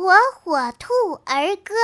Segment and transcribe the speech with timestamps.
[0.00, 1.74] 火火兔儿歌。